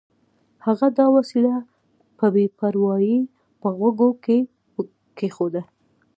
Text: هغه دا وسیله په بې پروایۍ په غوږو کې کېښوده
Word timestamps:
هغه 0.65 0.87
دا 0.97 1.05
وسیله 1.17 1.55
په 2.17 2.25
بې 2.33 2.45
پروایۍ 2.59 3.17
په 3.61 3.67
غوږو 3.77 4.09
کې 4.23 4.37
کېښوده 5.17 5.63